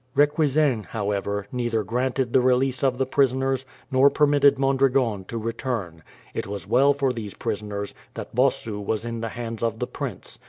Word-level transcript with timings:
Requesens, 0.15 0.87
however, 0.87 1.45
neither 1.51 1.83
granted 1.83 2.33
the 2.33 2.41
release 2.41 2.83
of 2.83 2.97
the 2.97 3.05
prisoners, 3.05 3.65
nor 3.91 4.09
permitted 4.09 4.57
Mondragon 4.57 5.25
to 5.25 5.37
return. 5.37 6.01
It 6.33 6.47
was 6.47 6.65
well 6.65 6.91
for 6.95 7.13
these 7.13 7.35
prisoners, 7.35 7.93
that 8.15 8.33
Bossu 8.33 8.83
was 8.83 9.05
in 9.05 9.21
the 9.21 9.29
hands 9.29 9.61
of 9.61 9.77
the 9.77 9.85
prince. 9.85 10.39